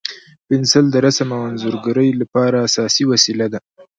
پنسل 0.47 0.85
د 0.91 0.95
رسم 1.05 1.29
او 1.37 1.41
انځورګرۍ 1.49 2.09
لپاره 2.21 2.57
اساسي 2.67 3.03
وسیله 3.11 3.45
ده. 3.53 3.59